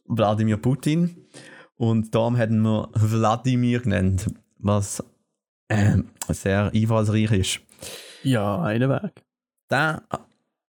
[0.06, 1.16] Wladimir Putin.
[1.76, 5.04] Und darum hätten wir Wladimir genannt, was
[5.70, 7.60] ähm, sehr einfallsreich ist.
[8.24, 9.24] Ja, einen Weg.
[9.70, 10.04] Der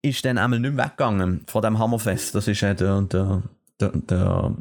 [0.01, 2.35] ist dann einmal nicht mehr weggegangen von dem Hammerfest.
[2.35, 3.43] Das ist äh, der, der,
[3.79, 4.55] der, der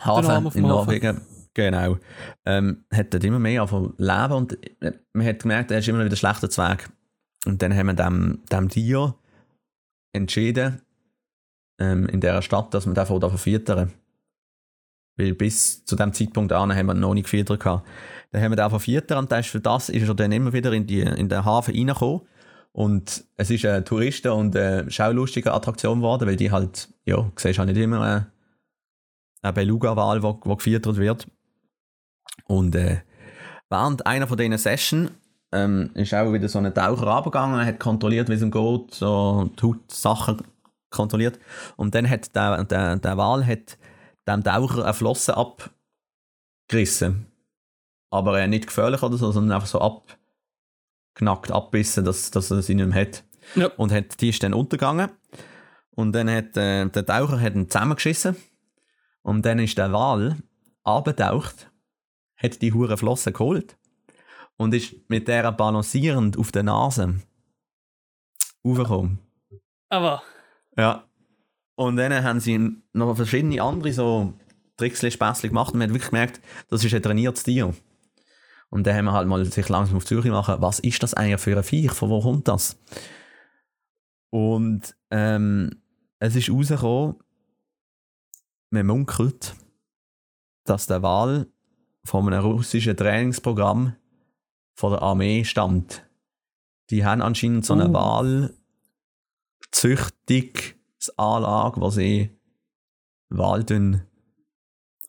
[0.00, 1.20] Hafen in Hafen.
[1.54, 1.98] Genau.
[2.46, 6.04] Ähm, hat dort immer mehr von Leben und äh, man hat gemerkt, er ist immer
[6.04, 6.88] wieder schlechter Zweig.
[7.44, 9.14] Und dann haben wir dem, dem Tier
[10.12, 10.80] entschieden,
[11.78, 13.92] ähm, in dieser Stadt, dass man davon da verfüttern.
[15.16, 17.86] Weil bis zu dem Zeitpunkt an haben wir noch nicht gefüttert gehabt.
[18.30, 20.86] Dann haben wir den verfüttert und das für das ist er dann immer wieder in,
[20.86, 22.22] die, in den Hafen reingekommen.
[22.72, 27.32] Und es ist eine Touristen- und äh, schaulustige Attraktion geworden, weil die halt, ja, du
[27.36, 28.22] siehst halt nicht immer äh,
[29.42, 31.26] eine Beluga-Wal, wo, wo gefüttert wird.
[32.46, 33.02] Und äh,
[33.68, 35.10] während einer von diesen Sessions
[35.52, 39.50] ähm, ist auch wieder so ein Taucher runtergegangen, hat kontrolliert, wie es ihm geht, so
[39.58, 40.42] die Hautsachen
[40.90, 41.38] kontrolliert.
[41.76, 43.78] Und dann hat der, der, der Wal hat
[44.26, 47.26] dem Taucher eine Flosse abgerissen.
[48.10, 52.74] Aber äh, nicht gefährlich oder so, sondern einfach so abknackt, abbissen, dass, dass er sie
[52.74, 53.24] nicht mehr hat.
[53.56, 53.68] Ja.
[53.76, 55.10] Und hat, die ist dann untergegangen.
[55.94, 58.36] Und dann hat äh, der Taucher hat ihn zusammengeschissen.
[59.22, 60.36] Und dann ist der Wal
[60.84, 61.70] abgetaucht,
[62.42, 63.76] hat die hure Flosse geholt
[64.56, 67.20] und ist mit der balancierend auf der Nase
[68.64, 69.18] raufgekommen.
[69.88, 70.22] Aber.
[70.76, 71.06] Ja.
[71.74, 74.34] Und dann haben sie noch verschiedene andere so
[74.76, 77.74] Tricks, Späßchen gemacht und man hat wirklich gemerkt, das ist ein trainiertes Tier.
[78.70, 81.14] Und dann haben wir halt mal sich langsam auf die Suche machen, was ist das
[81.14, 82.78] eigentlich für ein Viech, von wo kommt das?
[84.30, 85.82] Und ähm,
[86.18, 87.16] es ist rausgekommen,
[88.70, 89.54] man munkelt,
[90.64, 91.51] dass der Wal
[92.04, 93.94] von einem russischen Trainingsprogramm
[94.74, 96.04] von der Armee stammt.
[96.90, 98.48] Die haben anscheinend so eine Uh.
[99.72, 102.30] Walzüchtungsanlage, wo sie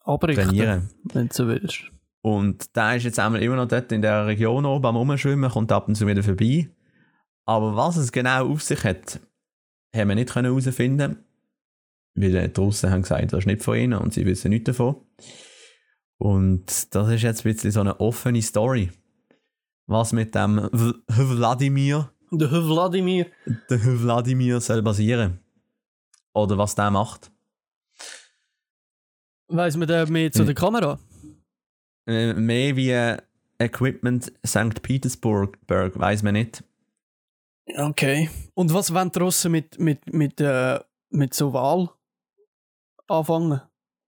[0.04, 0.90] Abrichten, trainieren.
[1.04, 1.90] wenn du so willst.
[2.22, 5.72] Und der ist jetzt einmal immer noch dort in der Region oben am Rumschwimmen, kommt
[5.72, 6.70] ab und zu wieder vorbei.
[7.44, 9.20] Aber was es genau auf sich hat,
[9.94, 11.18] haben wir nicht können herausfinden
[12.14, 14.96] Weil die Russen haben gesagt, das ist nicht von ihnen und sie wissen nichts davon.
[16.18, 18.90] Und das ist jetzt ein bisschen so eine offene Story.
[19.86, 20.68] Was mit dem
[21.08, 23.26] Wladimir, Der Vladimir.
[23.68, 25.40] der Wladimir soll basieren.
[26.32, 27.30] Oder was der macht.
[29.48, 30.46] Weiss man da mehr zu Hm.
[30.46, 30.98] der Kamera?
[32.06, 33.18] Äh, mehr wie,
[33.58, 34.82] Equipment St.
[34.82, 36.64] Petersburg, weiß man nicht.
[37.76, 38.28] Okay.
[38.54, 41.88] Und was wollen die Russen mit, mit, mit, äh, mit so Wahl
[43.06, 43.60] anfangen?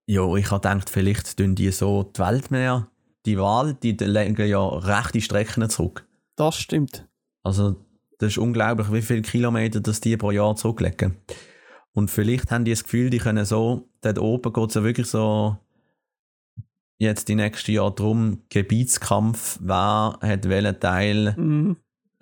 [0.07, 2.89] Ja, ich habe gedacht, vielleicht tun die so die Welt mehr.
[3.25, 6.07] Die Wahl, die legen ja rechte Strecken zurück.
[6.37, 7.09] Das stimmt.
[7.43, 7.77] Also,
[8.19, 11.17] das ist unglaublich, wie viele Kilometer das die pro Jahr zurücklegen.
[11.93, 15.09] Und vielleicht haben die das Gefühl, die können so, dort oben geht es ja wirklich
[15.09, 15.57] so
[16.99, 21.77] jetzt die nächsten Jahre drum, Gebietskampf, wer hat welchen Teil Mhm.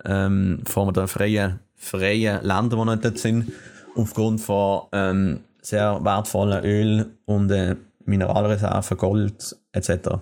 [0.05, 3.53] ähm, von den freien, freien Ländern, die nicht dort sind,
[3.95, 10.19] aufgrund von ähm, sehr wertvollen Öl und äh, Mineralreserven, Gold etc.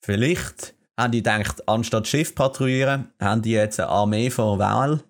[0.00, 5.00] Vielleicht haben die gedacht, anstatt Schiff patrouillieren, haben die jetzt eine Armee von Wal.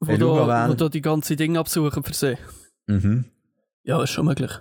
[0.00, 2.38] Wo da, wo da die ganzen Dinge absuchen für sie.
[2.86, 3.26] Mhm.
[3.82, 4.52] Ja, ist schon möglich.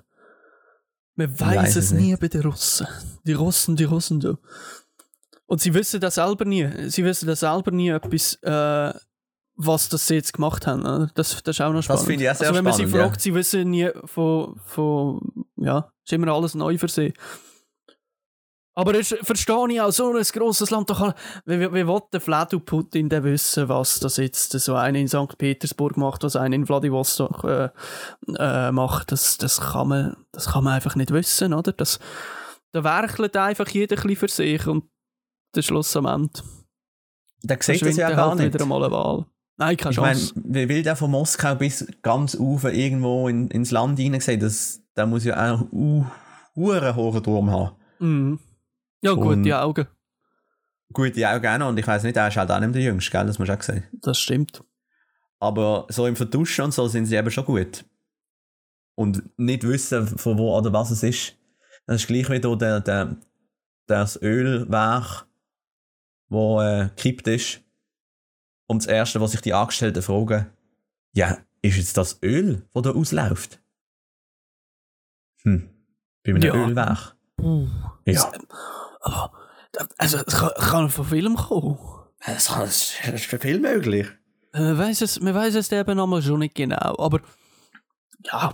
[1.15, 2.87] Man weiß weiß es es nie bei den Russen.
[3.25, 4.37] Die Russen, die Russen, du.
[5.45, 6.89] Und sie wissen das selber nie.
[6.89, 8.93] Sie wissen das selber nie etwas, äh,
[9.61, 10.81] was das sie jetzt gemacht haben.
[10.81, 11.11] oder?
[11.15, 12.05] Das, das ist auch noch spannend.
[12.05, 13.03] finde ich auch sehr also wenn man sie spannend, ja.
[13.03, 17.13] fragt, sie wissen nie von, von ja, ist immer alles neu für sie.
[18.73, 21.13] Aber ich verstehe ich auch, so ein grosses Land, da kann,
[21.45, 25.09] wie, wie, wie will der Vladimir Putin denn wissen, was das jetzt so einer in
[25.09, 25.37] St.
[25.37, 27.69] Petersburg macht, was einer in Vladivostok äh,
[28.37, 31.73] äh, macht, das, das, kann man, das kann man einfach nicht wissen, oder?
[31.73, 31.99] Das,
[32.71, 34.85] da werkelt einfach jeder ein bisschen für sich und
[35.53, 36.41] der Schluss am Ende.
[37.43, 38.53] Der sieht das ja gar halt nicht.
[38.53, 39.25] wieder einmal eine Wahl.
[39.59, 40.33] Nein, keine Ich meine, Chance.
[40.45, 44.39] wie will der von Moskau bis ganz rauf irgendwo in, ins Land hineinsehen?
[44.39, 46.05] Das, der muss ja auch einen uh,
[46.55, 47.75] hohen Turm haben.
[47.99, 48.39] Mhm.
[49.01, 49.87] Ja, Und- gute Augen.
[50.91, 51.69] Gute Augen auch noch.
[51.69, 53.25] Und ich weiß nicht, er ist halt auch nicht der Jüngste, gell?
[53.27, 53.83] das muss ich auch sehen.
[53.91, 54.63] Das stimmt.
[55.39, 57.85] Aber so im Vertuschen und so sind sie eben schon gut.
[58.95, 61.35] Und nicht wissen, von wo oder was es ist.
[61.85, 63.15] Das ist gleich wie der, der,
[63.87, 65.25] das Ölwerk,
[66.27, 67.61] wo äh, gekippt ist.
[68.69, 70.45] Und das Erste, was sich die Angestellten fragen,
[71.13, 73.59] ja, ist jetzt das Öl, das da ausläuft?
[75.41, 75.67] Hm,
[76.23, 76.53] bei einem Ja.
[76.53, 77.15] Ölwerk.
[78.05, 78.31] Ja.
[79.01, 79.31] Aber,
[79.97, 81.79] also, es kann, kann von Film kommen.
[82.23, 84.07] Das, das ist für viel möglich.
[84.53, 87.21] Man weiß es, man weiß es eben einmal schon nicht genau, aber
[88.25, 88.53] ja.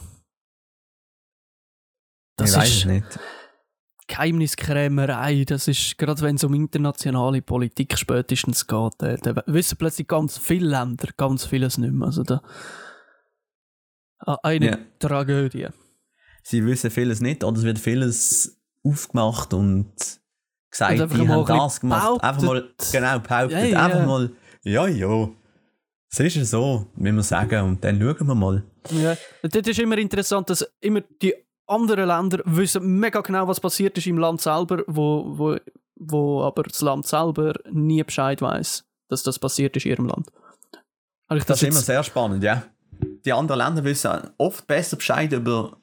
[2.38, 3.20] Das ich weiß ist es nicht.
[4.08, 5.44] Geheimniskrämerei.
[5.46, 10.38] Das ist, gerade wenn es um internationale Politik spätestens geht, äh, da wissen plötzlich ganz
[10.38, 12.08] viele Länder ganz vieles nicht mehr.
[12.08, 12.42] Also da,
[14.44, 14.78] eine Ja.
[15.00, 15.68] Tragödie.
[16.44, 19.92] sie wissen vieles nicht oder es wird vieles aufgemacht und
[20.70, 22.24] gesagt, Und einfach die haben ein das gemacht.
[22.24, 23.52] Einfach mal, genau, behauptet.
[23.60, 23.86] Ja, ja.
[23.86, 24.32] Einfach mal,
[24.64, 25.30] ja, ja.
[26.12, 28.64] Es ist ja so, wie wir sagen, und dann schauen wir mal.
[28.92, 29.18] Ja.
[29.42, 31.34] Das ist immer interessant, dass immer die
[31.68, 35.58] anderen Länder wissen mega genau, was passiert ist im Land selber, wo, wo,
[35.96, 40.28] wo aber das Land selber nie Bescheid weiß, dass das passiert ist in ihrem Land.
[41.32, 42.64] Ich Das, das, ist immer sehr spannend, ja.
[43.26, 45.78] Die anderen Länder wissen oft besser Bescheid über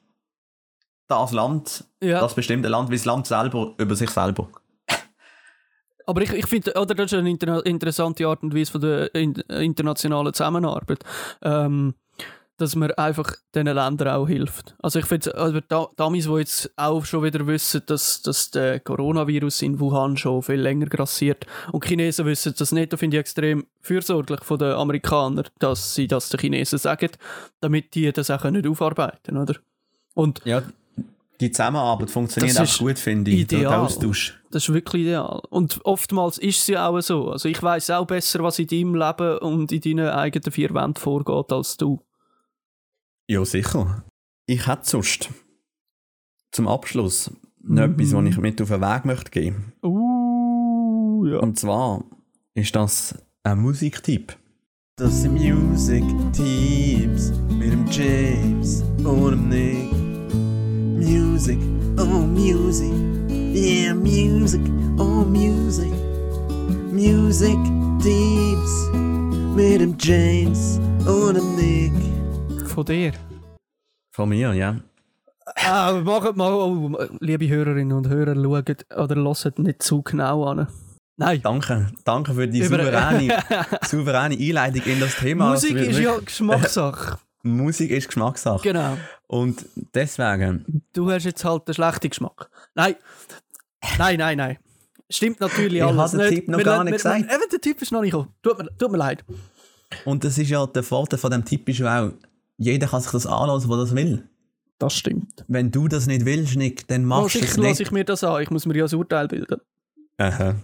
[1.07, 4.49] das Land, ja, das bestimmte Land, wie das Land selber über sich selber.
[6.05, 9.13] aber ich, ich finde, oder das ist eine inter interessante Art und Weise von der
[9.13, 11.03] in, internationalen Zusammenarbeit.
[11.41, 11.95] Ähm,
[12.57, 14.75] dass man einfach diesen Ländern auch hilft.
[14.79, 18.79] Also ich finde, also da, Damis, die jetzt auch schon wieder wissen, dass, dass der
[18.79, 23.17] Coronavirus in Wuhan schon viel länger grassiert und die Chinesen wissen das nicht, da finde
[23.17, 27.09] ich extrem fürsorglich von den Amerikanern, dass sie das den Chinesen sagen,
[27.59, 29.55] damit die das auch nicht aufarbeiten oder?
[30.13, 30.61] Und Ja,
[31.41, 33.47] die Zusammenarbeit funktioniert auch gut, finde ich.
[33.47, 33.79] Der ideal.
[33.81, 34.39] Austausch.
[34.51, 35.41] das ist wirklich ideal.
[35.49, 37.31] Und oftmals ist es ja auch so.
[37.31, 40.95] Also ich weiß auch besser, was in deinem Leben und in deinen eigenen vier Wänden
[40.95, 41.99] vorgeht, als du.
[43.33, 44.03] Ja, sicher.
[44.45, 45.29] Ich hätte sonst
[46.51, 47.31] zum Abschluss
[47.63, 47.93] noch Mhm.
[47.93, 49.73] etwas, was ich mit auf den Weg möchte geben.
[49.83, 51.39] Uh, ja.
[51.39, 52.03] Und zwar
[52.53, 54.37] ist das ein Musiktipp.
[54.97, 59.91] Das sind Music-Tipps mit dem James und dem Nick.
[61.09, 61.57] Music,
[61.97, 62.93] oh Music,
[63.31, 64.61] yeah Music,
[64.99, 65.91] oh Music.
[66.91, 68.89] Music-Tipps
[69.55, 72.12] mit dem James und dem Nick.
[72.73, 73.13] Von dir.
[74.11, 74.79] Von mir, ja.
[75.55, 80.67] Ah, macht mal, oh, liebe Hörerinnen und Hörer, schaut oder hört nicht zu genau an.
[81.17, 81.41] Nein.
[81.43, 83.37] Danke, danke für die souveräne,
[83.83, 85.51] souveräne Einleitung in das Thema.
[85.51, 87.19] Musik Das wird ist ja Geschmackssache.
[87.43, 88.63] Musik ist Geschmackssache.
[88.63, 88.97] genau.
[89.27, 92.49] Und deswegen, Du hast jetzt halt einen schlechten Geschmack.
[92.73, 92.95] Nein.
[93.97, 94.57] Nein, nein, nein.
[95.09, 96.33] Stimmt natürlich Ich alles habe den.
[96.35, 97.19] Tipp noch Wir- gar nicht wir- gesagt.
[97.19, 98.33] Eben, der Typ ist noch nicht gekommen.
[98.41, 99.23] Tut mir, tut mir leid.
[100.05, 102.11] und das ist ja der Vorteil von dem Tipp ist ja auch,
[102.57, 104.27] jeder kann sich das anlassen, der das will.
[104.79, 105.45] Das stimmt.
[105.47, 107.81] Wenn du das nicht willst, Nick, dann machst du ich, es lass nicht.
[107.81, 108.41] ich mir das an.
[108.41, 109.61] Ich muss mir ja ein Urteil bilden.
[110.17, 110.55] Aha.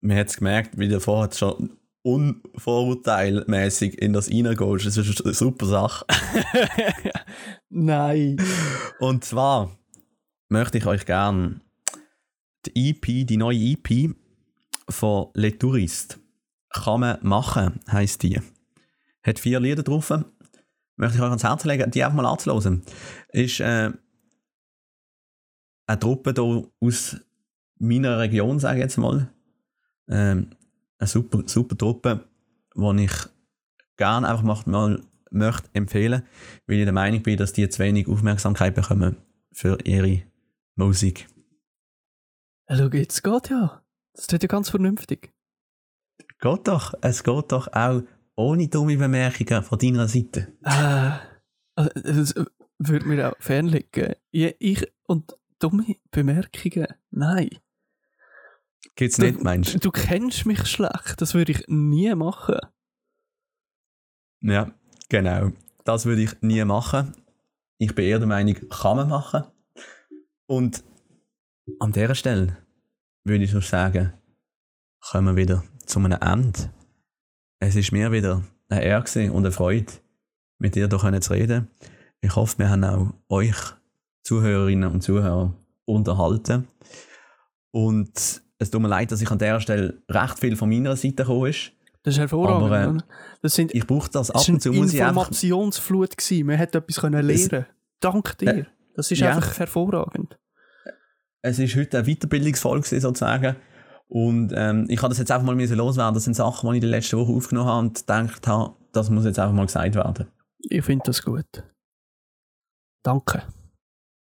[0.00, 1.70] man hat es gemerkt, wie du vorher schon
[2.02, 4.86] unvorurteilmäßig in das reingehst.
[4.86, 6.06] Das ist eine super Sache.
[7.68, 8.36] Nein.
[8.98, 9.76] Und zwar
[10.48, 11.60] möchte ich euch gerne
[12.66, 14.14] die EP, die neue EP
[14.88, 16.18] von Le Tourist
[16.70, 18.40] kann man machen, heisst die.
[19.22, 20.12] Hat vier Lieder drauf.
[20.98, 22.82] Möchte ich euch ans Herz legen, die einfach mal anzuhören.
[23.32, 23.92] Ist äh,
[25.86, 27.16] eine Truppe hier aus
[27.78, 29.32] meiner Region, sage ich jetzt mal.
[30.08, 30.50] Ähm,
[30.98, 32.24] eine super, super Truppe,
[32.76, 33.12] die ich
[33.96, 36.22] gerne einfach mal möchte empfehlen,
[36.66, 39.16] weil ich der Meinung bin, dass die zu wenig Aufmerksamkeit bekommen
[39.52, 40.22] für ihre
[40.74, 41.28] Musik.
[42.68, 43.82] Schau, jetzt geht ja.
[44.14, 45.32] Das tut ja ganz vernünftig.
[46.40, 48.02] Geht doch, es geht doch auch
[48.38, 50.56] ohne dumme Bemerkungen von deiner Seite.
[50.62, 51.10] Äh,
[51.74, 52.34] also, das
[52.78, 54.14] würde mir auch fernlegen.
[54.30, 57.50] Ich, ich und dumme Bemerkungen, nein.
[58.94, 59.78] Gibt's nicht, meinst du?
[59.80, 62.58] Du kennst mich schlecht, das würde ich nie machen.
[64.40, 64.72] Ja,
[65.08, 65.50] genau.
[65.84, 67.14] Das würde ich nie machen.
[67.78, 69.44] Ich bin eher der Meinung, kann man machen.
[70.46, 70.84] Und
[71.80, 72.56] an dieser Stelle
[73.24, 74.12] würde ich so sagen,
[75.00, 76.72] kommen wir wieder zu einem Ende.
[77.60, 79.92] Es ist mir wieder eine Ehre und eine Freude,
[80.58, 81.68] mit dir hier zu reden.
[82.20, 83.56] Ich hoffe, wir haben auch euch,
[84.22, 86.68] Zuhörerinnen und Zuhörer, unterhalten.
[87.72, 91.16] Und es tut mir leid, dass ich an dieser Stelle recht viel von meiner Seite
[91.16, 91.72] gekommen ist.
[92.02, 92.72] Das ist hervorragend.
[92.72, 94.70] Aber, äh, das sind, ich brauche das ab und zu.
[94.70, 96.16] Es war eine Informationsflut.
[96.16, 96.46] Gewesen.
[96.46, 97.66] Man hat etwas können lernen
[98.00, 98.54] Dank dir.
[98.54, 99.34] Äh, das ist ja.
[99.34, 100.38] einfach hervorragend.
[101.42, 103.56] Es ist heute eine Weiterbildungsfolge sozusagen.
[104.08, 106.14] Und ähm, ich habe das jetzt einfach mal loswerden.
[106.14, 109.10] Das sind Sachen, die ich in der letzten Woche aufgenommen habe und gedacht habe, das
[109.10, 110.28] muss jetzt einfach mal gesagt werden.
[110.60, 111.62] Ich finde das gut.
[113.02, 113.42] Danke.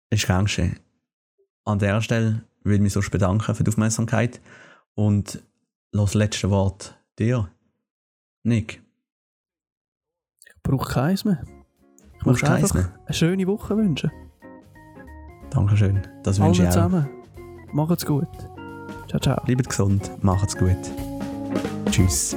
[0.10, 0.80] Ist gern geschehen.
[1.66, 4.42] An dieser Stelle würde ich mich sonst bedanken für die Aufmerksamkeit
[4.94, 5.42] und
[5.92, 7.50] das letzte Wort dir,
[8.44, 8.82] Nick.
[10.46, 11.44] Ich brauche keins mehr.
[12.18, 12.94] Ich muss einfach mehr?
[13.06, 14.12] eine schöne Woche wünschen.
[15.50, 16.02] Dankeschön.
[16.24, 16.74] Das wünsche ich auch.
[16.74, 17.10] zusammen.
[17.74, 18.28] Macht's gut.
[19.12, 19.43] Ciao, ciao.
[19.43, 20.78] Bleibt gesund, macht's gut.
[21.91, 22.34] Tschüss.